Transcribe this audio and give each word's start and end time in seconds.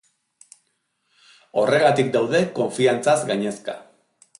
Horregatik 1.63 2.11
daude 2.17 2.43
konfiantzaz 2.59 3.19
gainezka. 3.33 3.79